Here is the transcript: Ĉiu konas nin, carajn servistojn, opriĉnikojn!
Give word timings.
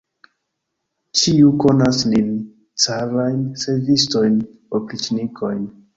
Ĉiu 1.19 1.51
konas 1.65 1.99
nin, 2.13 2.31
carajn 2.85 3.39
servistojn, 3.65 4.41
opriĉnikojn! 4.81 5.63